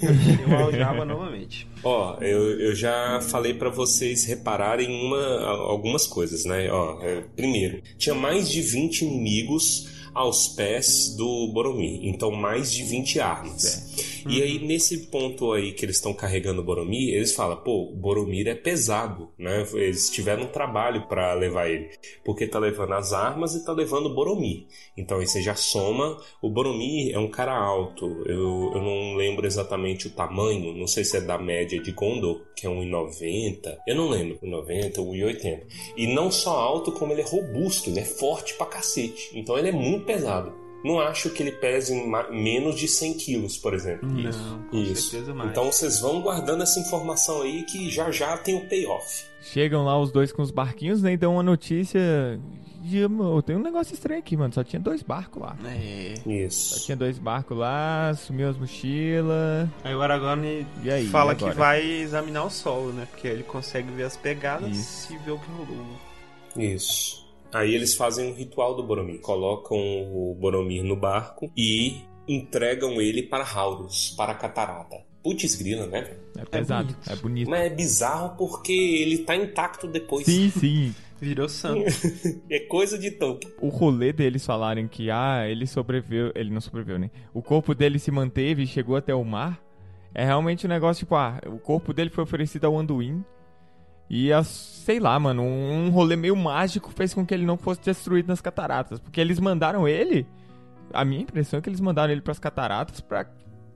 [0.58, 1.68] aljava novamente.
[1.84, 6.70] Ó, eu, eu já falei pra vocês repararem uma, algumas coisas, né?
[6.72, 12.84] Ó, é, primeiro, tinha mais de 20 inimigos aos pés do Boromir, então mais de
[12.84, 14.11] 20 armas.
[14.28, 17.96] E aí, nesse ponto aí que eles estão carregando o Boromir, eles falam, pô, o
[17.96, 19.66] Boromir é pesado, né?
[19.74, 21.90] Eles tiveram um trabalho pra levar ele,
[22.24, 24.66] porque tá levando as armas e tá levando o Boromir.
[24.98, 29.46] Então aí você já soma, o Boromir é um cara alto, eu, eu não lembro
[29.46, 33.96] exatamente o tamanho, não sei se é da média de Gondor, que é 1,90, eu
[33.96, 35.62] não lembro, 1,90, 1,80.
[35.98, 39.32] E não só alto, como ele é robusto, ele é forte pra cacete.
[39.34, 40.61] Então ele é muito pesado.
[40.84, 41.94] Não acho que ele pese
[42.32, 44.10] menos de 100 quilos, por exemplo.
[44.10, 45.10] Não, com Isso.
[45.12, 45.52] certeza mais.
[45.52, 49.26] Então vocês vão guardando essa informação aí que já já tem o payoff.
[49.42, 51.14] Chegam lá os dois com os barquinhos, né?
[51.14, 52.00] E dão uma notícia.
[52.84, 54.52] De, "Meu, tem um negócio estranho aqui, mano.
[54.52, 55.56] Só tinha dois barcos lá.
[55.66, 56.16] É.
[56.24, 56.86] Só Isso.
[56.86, 59.70] tinha dois barcos lá, sumiu as mochilas.
[59.84, 63.08] Aí o Aragorn E aí, fala e que vai examinar o solo, né?
[63.12, 65.14] Porque aí ele consegue ver as pegadas Isso.
[65.14, 65.86] e ver o que rolou.
[66.58, 67.21] Isso.
[67.54, 69.20] Aí eles fazem um ritual do Boromir.
[69.20, 74.98] Colocam o Boromir no barco e entregam ele para Haurus, para a catarata.
[75.24, 76.18] Putz grila, né?
[76.38, 77.12] É pesado, bonito.
[77.12, 77.50] é bonito.
[77.50, 80.26] Mas é bizarro porque ele tá intacto depois.
[80.26, 80.96] Sim, sim.
[81.20, 81.86] Virou santo.
[82.50, 83.54] É coisa de Tolkien.
[83.62, 86.32] O rolê deles falarem que, ah, ele sobreviveu.
[86.34, 87.12] Ele não sobreviveu, né?
[87.34, 89.62] O corpo dele se manteve e chegou até o mar.
[90.14, 93.24] É realmente um negócio tipo, ah, o corpo dele foi oferecido ao Anduin.
[94.14, 97.80] E, a, sei lá, mano, um rolê meio mágico fez com que ele não fosse
[97.82, 99.00] destruído nas cataratas.
[99.00, 100.28] Porque eles mandaram ele.
[100.94, 103.26] A minha impressão é que eles mandaram ele pras cataratas pra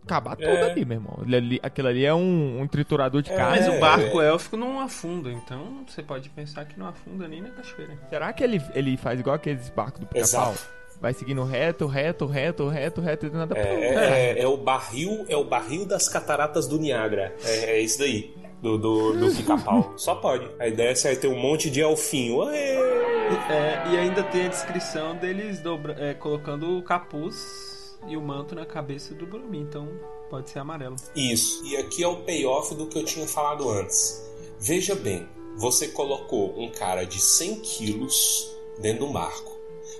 [0.03, 0.71] acabar tudo É.
[0.71, 1.19] ali, meu irmão.
[1.25, 3.65] Ele ali- aquilo ali é um, um triturador de É, carne.
[3.65, 7.51] Mas o barco élfico não afunda, então você pode pensar que não afunda nem na
[7.51, 7.97] cachoeira.
[8.09, 10.53] Será que ele, ele faz igual aqueles barcos do pica-pau?
[10.99, 13.57] Vai seguindo reto, reto, reto, reto, reto e do nada.
[13.57, 17.33] É, é- é o barril, é o barril das cataratas do Niágara.
[17.43, 18.33] É, é isso daí.
[18.65, 19.93] Do, do, do pica-pau.
[19.95, 20.49] Só pode.
[20.57, 22.37] Aí desce, aí tem um monte de elfinho.
[22.37, 23.05] Ué!
[23.47, 28.55] É, e ainda tem a descrição deles dobra, é, colocando o capuz e o manto
[28.55, 29.87] na cabeça do Boromir, então
[30.31, 30.95] pode ser amarelo.
[31.15, 31.63] Isso.
[31.63, 34.27] E aqui é o payoff do que eu tinha falado antes.
[34.59, 39.55] Veja bem, você colocou um cara de 100 quilos dentro de um barco.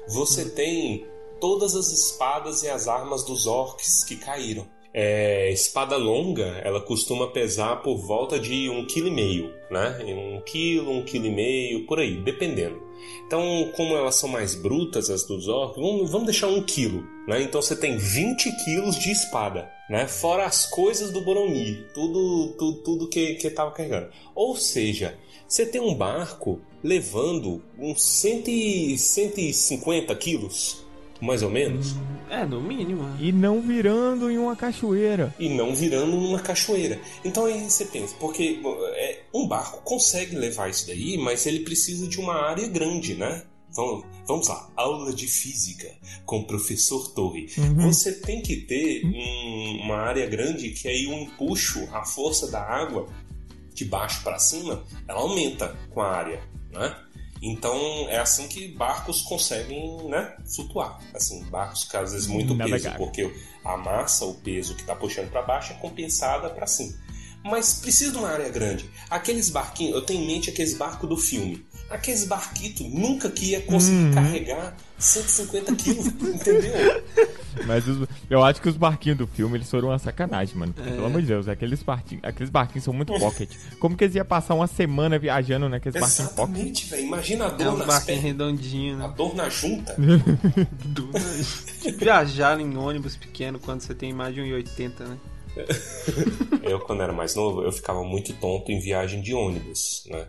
[0.08, 1.06] Você tem
[1.39, 4.67] todas as espadas e as armas dos orcs que caíram.
[4.98, 10.00] É, espada longa, ela costuma pesar por volta de um quilo e meio, né?
[10.08, 12.82] Um quilo, um quilo e meio, por aí, dependendo.
[13.28, 17.42] Então, como elas são mais brutas, as dos orcs, vamos, vamos deixar um quilo, né?
[17.42, 20.08] Então você tem 20 quilos de espada, né?
[20.08, 24.12] Fora as coisas do Boromir, tudo, tudo, tudo que, que tava carregando.
[24.34, 30.85] Ou seja, você tem um barco levando uns 100, e- 150 quilos,
[31.21, 31.95] mais ou menos,
[32.30, 33.04] É, no mínimo.
[33.19, 35.34] E não virando em uma cachoeira.
[35.39, 36.99] e não virando numa cachoeira.
[37.23, 38.60] Então aí você pensa, porque
[38.95, 43.43] é, um barco consegue levar isso daí, mas ele precisa de uma área grande, né?
[43.71, 45.91] Vamos, vamos lá, aula de física
[46.25, 47.47] com o professor Torre.
[47.78, 52.62] Você tem que ter um- uma área grande que aí o empuxo, a força da
[52.62, 53.08] água
[53.73, 56.95] de baixo para cima, ela aumenta com a área, né?
[57.41, 57.76] Então
[58.10, 61.00] é assim que barcos conseguem, né, flutuar.
[61.13, 65.30] Assim, barcos que às vezes muito peso, porque a massa, o peso que está puxando
[65.30, 66.93] para baixo é compensada para cima.
[67.43, 68.89] Mas precisa de uma área grande.
[69.08, 71.63] Aqueles barquinhos, eu tenho em mente aqueles barcos do filme.
[71.91, 74.13] Aqueles barquitos nunca que ia conseguir Uhum.
[74.15, 77.04] carregar 150 quilos, entendeu?
[77.65, 80.73] Mas os- eu acho que os barquinhos do filme, eles foram uma sacanagem, mano.
[80.73, 83.49] Porque, Pelo amor de Deus, aqueles barquinhos, aqueles barquinhos são muito pocket.
[83.80, 86.49] Como que eles iam passar uma semana viajando naqueles barquinhos pocket?
[86.56, 87.04] Exatamente, velho.
[87.08, 88.23] Imagina a É dor uns nas barquinhos pernas.
[88.23, 89.13] redondinhos, A né?
[89.17, 89.95] dor na junta.
[91.82, 95.17] Tipo, viajar em ônibus pequeno quando você tem mais de 1,80, né?
[96.63, 100.25] Eu, quando era mais novo, eu ficava muito tonto em viagem de ônibus, né?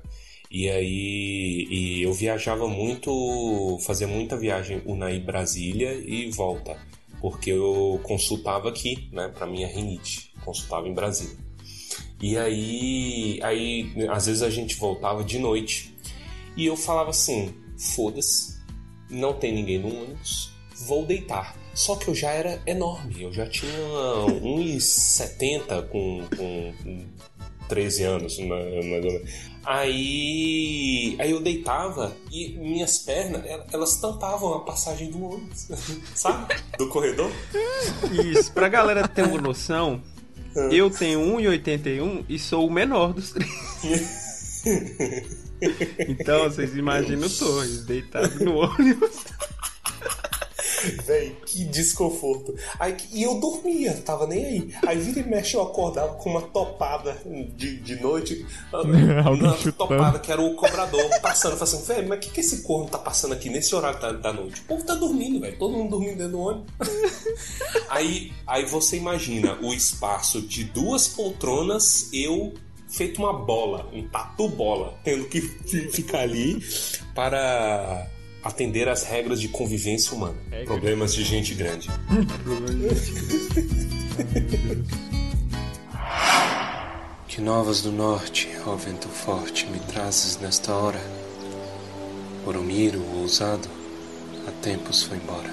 [0.51, 6.77] E aí e eu viajava muito, fazia muita viagem Unai Brasília e volta,
[7.29, 11.37] porque eu consultava aqui, né, para minha rinite, consultava em Brasília.
[12.23, 15.93] E aí, aí às vezes a gente voltava de noite
[16.57, 17.53] e eu falava assim:
[17.97, 18.61] foda-se,
[19.11, 20.53] não tem ninguém no ônibus,
[20.87, 21.57] vou deitar.
[21.75, 23.73] Só que eu já era enorme, eu já tinha
[24.41, 27.07] 1,70 com, com
[27.69, 29.31] 13 anos, ma- mais ou menos.
[29.67, 35.67] Aí, aí eu deitava e minhas pernas, el- elas tampavam a passagem do ônibus,
[36.15, 36.55] sabe?
[36.79, 37.31] Do corredor.
[38.25, 40.01] Isso, pra galera ter uma noção,
[40.71, 43.51] eu tenho 1,81 e sou o menor dos três.
[46.07, 49.11] Então, vocês imaginam o Torres deitado no ônibus.
[51.05, 52.55] Véi, que desconforto.
[52.79, 54.75] Aí, e eu dormia, tava nem aí.
[54.87, 57.17] Aí vira e mexe eu acordava com uma topada
[57.55, 58.47] de, de noite.
[58.73, 59.05] Alguém
[59.49, 61.57] uma topada que era o cobrador passando.
[61.57, 64.12] Falei assim, velho, mas o que, que esse corno tá passando aqui nesse horário da,
[64.12, 64.61] da noite?
[64.62, 65.59] O povo tá dormindo, velho.
[65.59, 66.73] Todo mundo dormindo dentro do ônibus.
[67.89, 72.53] aí, aí você imagina o espaço de duas poltronas, eu
[72.89, 76.62] feito uma bola, um tatu bola, tendo que fi- ficar ali
[77.15, 78.07] para
[78.47, 80.37] atender às regras de convivência humana.
[80.51, 80.67] Regra.
[80.67, 81.89] Problemas de gente grande.
[87.29, 91.01] Que novas do norte, ó vento forte, me trazes nesta hora?
[92.47, 93.69] Oromiro, o ousado,
[94.49, 95.51] há tempos foi embora.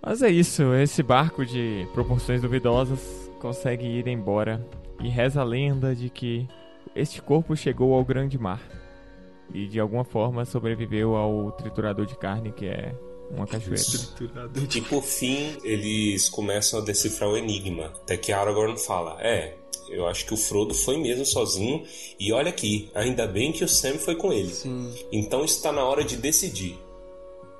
[0.00, 3.00] Mas é isso, esse barco de proporções duvidosas
[3.40, 4.64] consegue ir embora.
[5.02, 6.46] E reza a lenda de que
[6.94, 8.60] este corpo chegou ao grande mar.
[9.52, 12.94] E de alguma forma sobreviveu ao triturador de carne, que é
[13.30, 13.82] uma cachoeira.
[14.74, 17.86] E por fim, eles começam a decifrar o enigma.
[17.86, 19.56] Até que Aragorn fala: É,
[19.88, 21.84] eu acho que o Frodo foi mesmo sozinho.
[22.18, 24.50] E olha aqui, ainda bem que o Sam foi com ele.
[24.50, 24.92] Sim.
[25.12, 26.78] Então está na hora de decidir.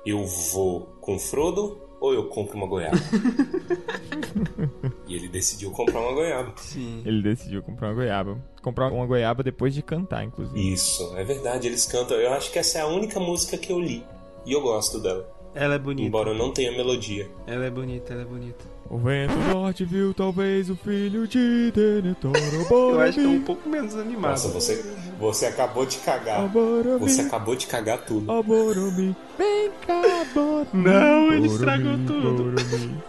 [0.05, 2.97] Eu vou com o Frodo ou eu compro uma goiaba?
[5.07, 6.53] e ele decidiu comprar uma goiaba.
[6.57, 7.01] Sim.
[7.05, 8.37] Ele decidiu comprar uma goiaba.
[8.61, 10.73] Comprar uma goiaba depois de cantar, inclusive.
[10.73, 12.17] Isso, é verdade, eles cantam.
[12.17, 14.03] Eu acho que essa é a única música que eu li.
[14.45, 15.27] E eu gosto dela.
[15.53, 16.07] Ela é bonita.
[16.07, 17.29] Embora eu não tenha melodia.
[17.47, 18.74] Ela é bonita, ela é bonita.
[18.87, 22.33] O vento norte viu talvez o filho de Denethor.
[22.69, 24.31] Eu acho que é um pouco menos animado.
[24.31, 24.85] Nossa, você,
[25.19, 26.41] você acabou de cagar.
[26.45, 28.31] Abora Você acabou de cagar tudo.
[28.31, 30.01] Aboromi, vem cá,
[30.33, 30.67] Boromi.
[30.73, 32.43] Não, ele estragou tudo.
[32.43, 33.01] Boromi,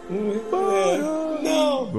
[0.72, 0.98] É,
[1.42, 1.90] não!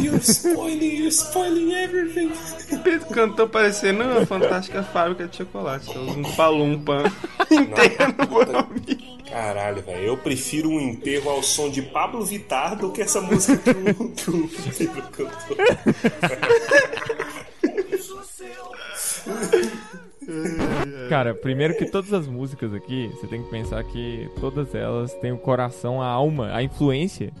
[0.00, 2.32] You're spoiling, you're spoiling everything.
[2.72, 5.90] O Pedro cantou parecendo uma fantástica fábrica de chocolate.
[5.98, 7.04] Um palumpa
[7.50, 9.30] inteiro no.
[9.30, 10.04] Caralho, velho.
[10.04, 14.08] Eu prefiro um enterro ao som de Pablo Vittar do que essa música que o,
[14.10, 15.56] que o Pedro cantou.
[21.08, 25.32] Cara, primeiro que todas as músicas aqui, você tem que pensar que todas elas têm
[25.32, 27.32] o coração, a alma, a influência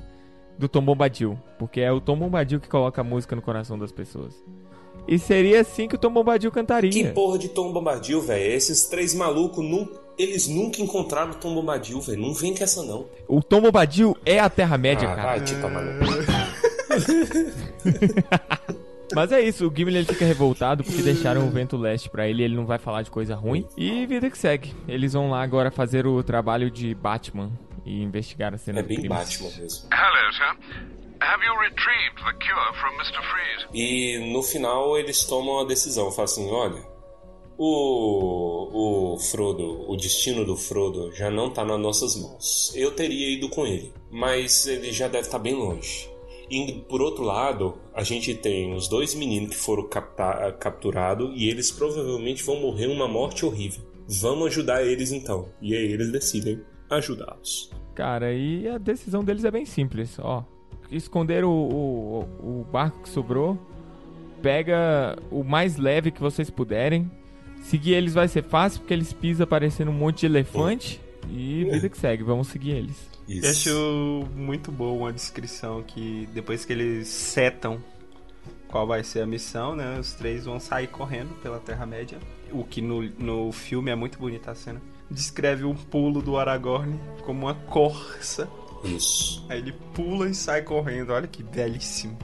[0.60, 1.36] do Tom Bombadil.
[1.58, 4.34] Porque é o Tom Bombadil que coloca a música no coração das pessoas.
[5.08, 6.90] E seria assim que o Tom Bombadil cantaria.
[6.90, 8.52] Que porra de Tom Bombadil, velho.
[8.52, 12.20] Esses três malucos, nu- eles nunca encontraram o Tom Bombadil, velho.
[12.20, 13.06] Não vem com essa, não.
[13.26, 15.28] O Tom Bombadil é a Terra-média, Ah, cara.
[15.30, 15.90] vai te tomar no.
[19.12, 22.44] Mas é isso, o Gimli ele fica revoltado porque deixaram o vento leste pra ele,
[22.44, 23.66] ele não vai falar de coisa ruim.
[23.76, 24.72] E vida que segue.
[24.86, 27.50] Eles vão lá agora fazer o trabalho de Batman
[27.84, 29.08] e investigar a cena É do bem crime.
[29.08, 29.88] Batman mesmo.
[29.92, 30.56] Hello, sir.
[31.22, 33.22] Have you retrieved the cure from Mr.
[33.22, 33.66] Freeze?
[33.74, 36.10] E no final eles tomam a decisão.
[36.10, 36.90] Falam assim, olha...
[37.62, 42.72] O, o Frodo, o destino do Frodo já não tá nas nossas mãos.
[42.74, 46.10] Eu teria ido com ele, mas ele já deve estar bem longe.
[46.50, 49.86] E por outro lado, a gente tem os dois meninos que foram
[50.58, 53.84] capturados e eles provavelmente vão morrer uma morte horrível.
[54.08, 55.50] Vamos ajudar eles então.
[55.60, 57.70] E aí eles decidem ajudá-los.
[57.94, 60.44] Cara, e a decisão deles é bem simples, ó.
[60.90, 63.58] Esconder o, o, o barco que sobrou,
[64.42, 67.10] pega o mais leve que vocês puderem.
[67.62, 71.00] Seguir eles vai ser fácil, porque eles pisam parecendo um monte de elefante.
[71.28, 73.10] E vida que segue, vamos seguir eles.
[73.28, 73.68] Isso.
[73.68, 77.78] Eu acho muito boa uma descrição que depois que eles setam
[78.66, 79.98] qual vai ser a missão, né?
[79.98, 82.18] Os três vão sair correndo pela Terra-média.
[82.50, 84.80] O que no, no filme é muito bonita a cena.
[85.10, 88.48] Descreve um pulo do Aragorn como uma corça.
[88.84, 89.44] Isso.
[89.48, 91.10] Aí ele pula e sai correndo.
[91.12, 92.16] Olha que belíssimo.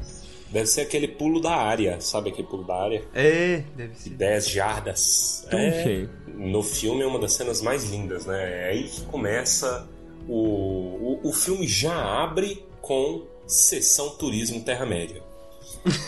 [0.51, 3.05] Deve ser aquele pulo da área, sabe aquele pulo da área?
[3.13, 4.11] É, deve ser.
[4.11, 5.47] 10 jardas.
[5.51, 6.11] Tão É, cheio.
[6.35, 8.67] no filme é uma das cenas mais lindas, né?
[8.67, 9.87] É aí que começa
[10.29, 15.23] o, o, o filme já abre com sessão turismo Terra-média.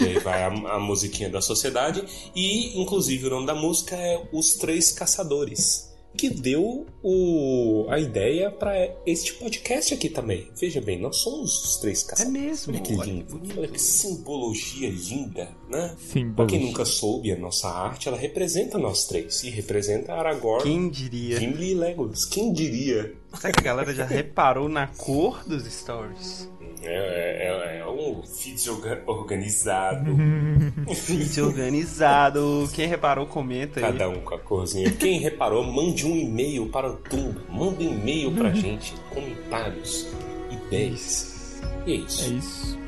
[0.01, 2.03] E aí vai a, a musiquinha da sociedade
[2.35, 5.88] e, inclusive, o nome da música é Os Três Caçadores,
[6.19, 8.75] que deu o, a ideia para
[9.07, 10.51] este podcast aqui também.
[10.61, 12.33] Veja bem, nós somos os Três É Caçadores.
[12.43, 12.73] mesmo.
[12.75, 13.59] Olha que olha lindo, bonito.
[13.59, 15.97] olha que simbologia linda, né?
[15.99, 19.43] Sim, Pra quem nunca soube, a nossa arte, ela representa nós três.
[19.45, 21.39] E representa Aragorn, Quem diria?
[21.39, 22.25] Gimli e Legolas.
[22.25, 23.15] Quem diria?
[23.35, 26.49] Será que a galera já reparou na cor dos stories?
[26.83, 30.15] É, é, é um feed orga- organizado.
[31.07, 32.69] Vídeo organizado.
[32.75, 33.87] Quem reparou, comenta aí.
[33.87, 34.91] Cada um com a corzinha.
[34.93, 37.41] Quem reparou, mande um e-mail para o Tumba.
[37.49, 38.95] Manda um e-mail pra gente.
[39.13, 40.09] Comentários,
[40.51, 41.61] ideias.
[41.87, 42.25] E é isso.
[42.31, 42.79] É isso.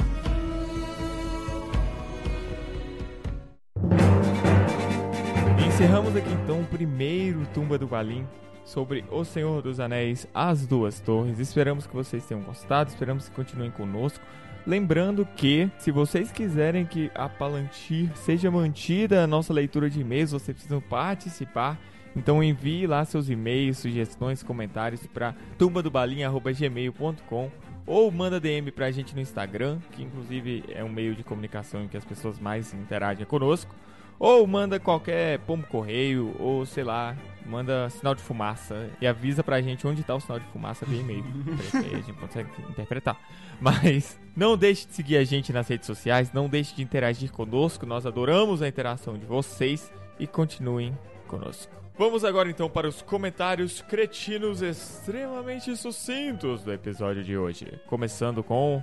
[5.67, 8.27] Encerramos aqui então o primeiro Tumba do Balim
[8.71, 11.39] sobre O Senhor dos Anéis, As Duas Torres.
[11.39, 14.25] Esperamos que vocês tenham gostado, esperamos que continuem conosco.
[14.67, 20.31] Lembrando que, se vocês quiserem que a Palantir seja mantida a nossa leitura de e-mails,
[20.31, 21.79] vocês precisam participar.
[22.15, 27.51] Então envie lá seus e-mails, sugestões, comentários para tumbadobalinha.gmail.com
[27.87, 31.89] ou manda DM pra gente no Instagram, que inclusive é um meio de comunicação em
[31.89, 33.75] que as pessoas mais interagem conosco.
[34.21, 37.17] Ou manda qualquer pombo correio, ou sei lá,
[37.47, 41.01] manda sinal de fumaça e avisa pra gente onde tá o sinal de fumaça via
[41.01, 41.25] e-mail.
[41.75, 43.19] A gente consegue interpretar.
[43.59, 47.87] Mas não deixe de seguir a gente nas redes sociais, não deixe de interagir conosco,
[47.87, 50.97] nós adoramos a interação de vocês e continuem
[51.27, 51.73] conosco.
[51.97, 57.67] Vamos agora então para os comentários cretinos extremamente sucintos do episódio de hoje.
[57.87, 58.83] Começando com.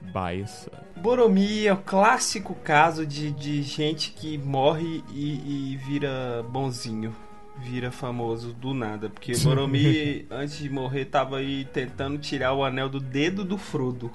[0.00, 0.70] Baissa.
[0.96, 7.14] Boromir é o clássico caso de, de gente que morre e, e vira bonzinho.
[7.58, 9.10] Vira famoso do nada.
[9.10, 14.10] Porque Boromir, antes de morrer, tava aí tentando tirar o anel do dedo do Frodo.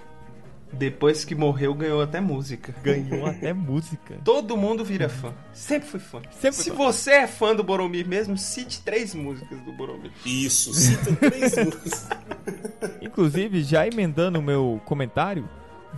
[0.73, 2.75] Depois que morreu, ganhou até música.
[2.83, 4.17] Ganhou até música.
[4.23, 5.31] Todo mundo vira fã.
[5.53, 6.21] Sempre fui fã.
[6.31, 6.75] Sempre Se fã.
[6.75, 10.11] você é fã do Boromir mesmo, cite três músicas do Boromir.
[10.25, 12.09] Isso, cita três músicas.
[13.01, 15.47] Inclusive, já emendando o meu comentário,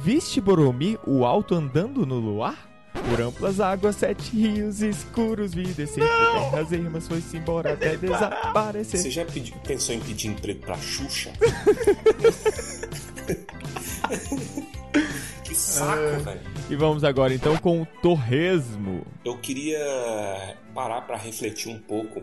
[0.01, 2.67] viste Boromir o alto andando no luar?
[3.09, 8.07] Por amplas águas, sete rios escuros vi descer por terras ermas, foi-se embora até Você
[8.07, 9.11] desaparecer.
[9.11, 11.31] já pedi- pensou em pedir emprego pra Xuxa?
[15.43, 16.41] que saco, velho.
[16.69, 19.05] E vamos agora então com o Torresmo.
[19.23, 19.77] Eu queria
[20.73, 22.21] parar pra refletir um pouco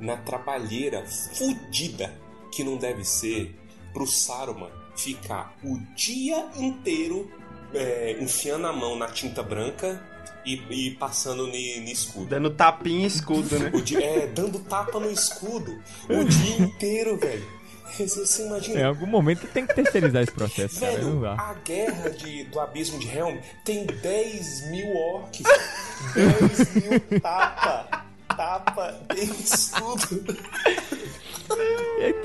[0.00, 2.10] na trabalheira fudida
[2.52, 3.54] que não deve ser
[3.92, 7.30] pro Saruman ficar o dia inteiro
[7.74, 10.02] é, enfiando a mão na tinta branca
[10.44, 12.26] e, e passando no escudo.
[12.26, 13.70] Dando tapinha e escudo, né?
[13.74, 15.78] O dia- é, dando tapa no escudo
[16.08, 17.56] o dia inteiro, velho.
[17.98, 18.80] Você imagina?
[18.80, 20.98] Em algum momento tem que terceirizar esse processo, cara.
[20.98, 21.32] Não Velho, dá.
[21.42, 25.42] a guerra de, do abismo de Helm tem 10 mil orcs.
[26.14, 28.04] 10 mil tapa.
[28.36, 30.36] Tapa em escudo.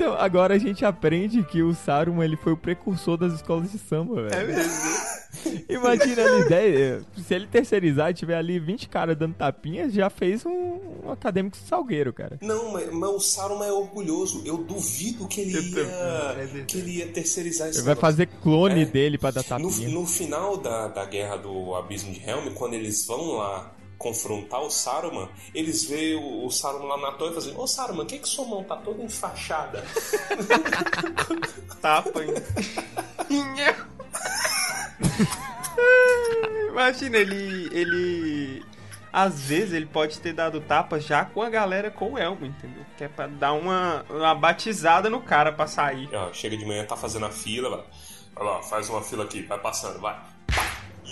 [0.01, 3.77] Então, agora a gente aprende que o Saruman ele foi o precursor das escolas de
[3.77, 4.33] samba, velho.
[4.33, 5.21] É mesmo.
[5.69, 10.43] Imagina ali, 10, se ele terceirizar e tiver ali 20 caras dando tapinhas, já fez
[10.45, 12.37] um, um acadêmico salgueiro, cara.
[12.41, 14.41] Não, mas, mas o Saruman é orgulhoso.
[14.43, 18.81] Eu duvido que ele ia, é que ele ia terceirizar esse Ele vai fazer clone
[18.81, 18.85] É.
[18.85, 19.89] dele pra dar No, tapinha.
[19.89, 23.71] no final da, da guerra do Abismo de Helm, quando eles vão lá
[24.01, 28.05] confrontar o Saruman, eles veem o, o Saruman lá na torre e fazem: Ô Saruman,
[28.05, 29.85] que que sua mão tá toda enfaixada?
[31.79, 32.33] Tapa hein?
[36.69, 37.69] Imagina, ele.
[37.71, 38.65] ele.
[39.13, 42.85] Às vezes ele pode ter dado tapa já com a galera com o elmo, entendeu?
[42.97, 46.07] Que é pra dar uma, uma batizada no cara pra sair.
[46.13, 47.83] Ó, chega de manhã, tá fazendo a fila, vai.
[48.33, 50.17] Vai lá, faz uma fila aqui, vai passando, vai.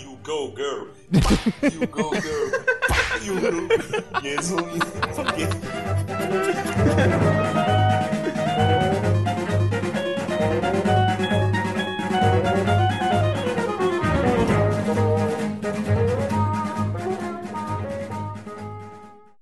[0.00, 0.86] You go, girl.
[1.12, 1.20] You
[1.86, 2.50] go, girl.
[3.22, 3.50] You go.
[5.14, 5.56] Vão indo.